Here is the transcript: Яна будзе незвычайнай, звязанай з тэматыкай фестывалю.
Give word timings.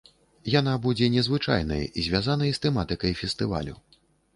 Яна 0.59 0.73
будзе 0.85 1.11
незвычайнай, 1.17 1.85
звязанай 2.09 2.51
з 2.59 2.67
тэматыкай 2.67 3.11
фестывалю. 3.23 3.83